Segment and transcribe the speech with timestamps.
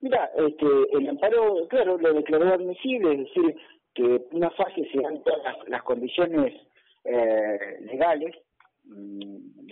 [0.00, 3.56] Mira, este, el amparo, claro, lo declaró admisible, es decir,
[3.94, 6.54] que una fase se dan todas las, condiciones
[7.04, 8.34] eh, legales
[8.84, 9.66] mm,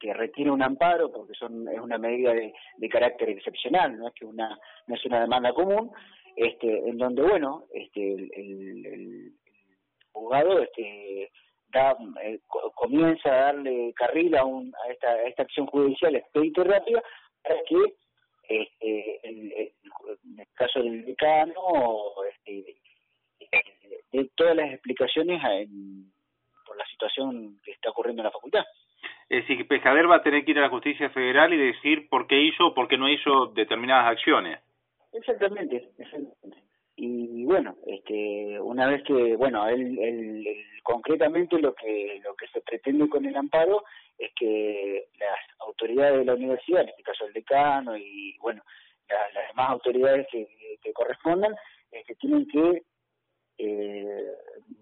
[0.00, 2.52] que requiere un amparo porque son es una medida de,
[2.88, 5.90] carácter excepcional no es que una no es una demanda común
[6.36, 9.32] este en donde bueno este el, el,
[10.12, 11.30] juzgado este
[11.72, 12.40] da eh,
[12.74, 17.02] comienza a darle carril a, un, a esta acción judicial expedita y rápida
[17.42, 17.76] para que
[18.50, 19.52] este, en,
[20.38, 21.54] el caso del decano,
[22.28, 22.76] este,
[24.12, 25.40] de todas las explicaciones
[26.66, 28.64] por la situación que está ocurriendo en la facultad.
[29.28, 32.08] Es decir, que Pescader va a tener que ir a la justicia federal y decir
[32.08, 34.58] por qué hizo o por qué no hizo determinadas acciones.
[35.12, 36.58] Exactamente, exactamente.
[36.96, 40.44] Y bueno, este, una vez que, bueno, él, él,
[40.82, 43.84] concretamente lo que lo que se pretende con el amparo
[44.18, 48.62] es que las autoridades de la universidad, en este caso el decano y bueno,
[49.08, 50.46] las demás autoridades que,
[50.82, 51.54] que correspondan,
[51.90, 52.82] este, tienen que
[53.58, 54.24] eh,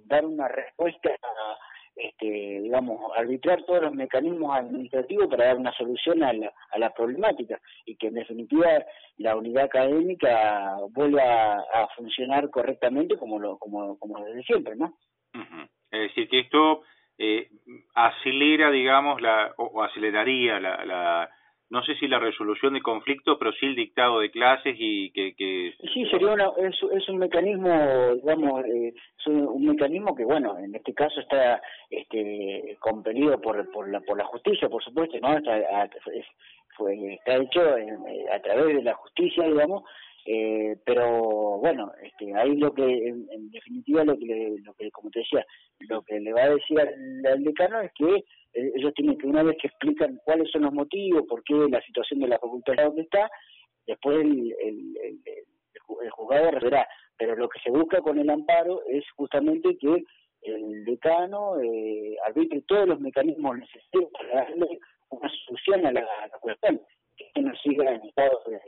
[0.07, 1.11] dar una respuesta,
[1.97, 2.27] este,
[2.63, 7.61] digamos, arbitrar todos los mecanismos administrativos para dar una solución a la, a la problemática
[7.85, 8.69] y que en definitiva
[9.17, 14.97] la unidad académica vuelva a, funcionar correctamente como lo como, como desde siempre, ¿no?
[15.91, 16.83] Es decir, que esto
[17.19, 17.49] eh,
[17.95, 21.31] acelera, digamos, la, o, aceleraría la, la,
[21.71, 25.35] no sé si la resolución de conflicto, pero sí el dictado de clases y que...
[25.35, 25.75] que...
[25.93, 30.75] Sí, sería una, es, es un mecanismo, digamos, eh, es un, mecanismo que, bueno, en
[30.75, 35.37] este caso está este, compelido por, por, la, por la justicia, por supuesto, ¿no?
[35.37, 35.91] Está,
[36.77, 39.85] fue, está hecho a través de la justicia, digamos,
[40.31, 45.21] eh, pero bueno, este, ahí lo que, en, definitiva, lo que, lo que, como te
[45.21, 45.47] decía,
[45.81, 48.17] lo que le va a decir al, decano es que
[48.55, 51.81] eh, ellos tienen que, una vez que explican cuáles son los motivos, por qué la
[51.83, 53.31] situación de la facultad está donde está,
[53.87, 55.21] después el, el, el,
[56.03, 56.87] el juzgado verá.
[57.17, 60.05] Pero lo que se busca con el amparo es justamente que
[60.43, 64.79] el decano eh, arbitre todos los mecanismos necesarios para darle
[65.11, 66.07] una solución a la
[66.41, 66.81] cuestión
[67.35, 68.61] que no siga en estado de,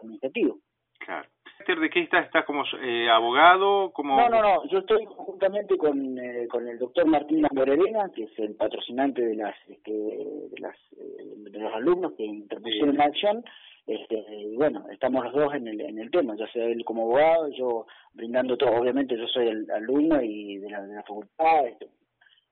[0.00, 0.58] administrativo.
[0.98, 1.28] Claro.
[1.66, 2.20] ¿De qué está?
[2.20, 3.92] ¿Estás como eh, abogado?
[3.92, 4.16] Como...
[4.16, 4.66] No, no, no.
[4.68, 9.36] Yo estoy juntamente con, eh, con el doctor Martín Morelena, que es el patrocinante de
[9.36, 13.44] las este, de, las, eh, de los alumnos que interpusieron la acción.
[13.86, 17.02] Este, y bueno, estamos los dos en el, en el tema, ya sea él como
[17.02, 18.70] abogado, yo brindando todo.
[18.72, 21.88] Obviamente yo soy el alumno y de la, de la facultad, este,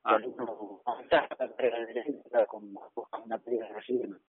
[0.05, 0.17] ah.
[0.17, 0.81] alumno
[2.47, 2.75] con
[3.25, 3.39] una